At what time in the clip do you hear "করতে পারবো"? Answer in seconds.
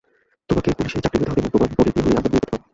2.43-2.67